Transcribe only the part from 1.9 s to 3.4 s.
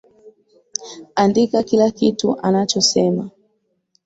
kitu anachosema.